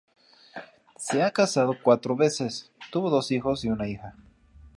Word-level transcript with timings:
Se 0.97 1.21
ha 1.21 1.29
casado 1.29 1.73
cuatro 1.83 2.15
veces; 2.15 2.71
tuvo 2.91 3.11
dos 3.11 3.29
hijos 3.29 3.63
y 3.65 3.69
una 3.69 3.87
hija. 3.87 4.15